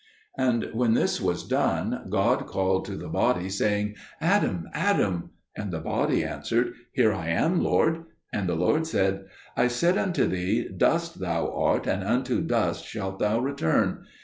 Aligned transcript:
And 0.39 0.71
when 0.73 0.95
this 0.95 1.21
was 1.21 1.47
done, 1.47 2.07
God 2.09 2.47
called 2.47 2.85
to 2.85 2.95
the 2.95 3.07
body, 3.07 3.49
saying, 3.51 3.97
"Adam, 4.19 4.67
Adam!" 4.73 5.29
And 5.55 5.71
the 5.71 5.79
body 5.79 6.23
answered, 6.23 6.73
"Here 6.91 7.11
am 7.11 7.51
I, 7.61 7.61
Lord." 7.61 8.05
And 8.33 8.49
the 8.49 8.55
Lord 8.55 8.87
said, 8.87 9.25
"I 9.55 9.67
said 9.67 9.99
unto 9.99 10.25
thee, 10.25 10.67
'Dust 10.75 11.19
thou 11.19 11.53
art 11.55 11.85
and 11.85 12.03
unto 12.03 12.41
dust 12.41 12.83
shalt 12.83 13.19
thou 13.19 13.41
return.' 13.41 14.03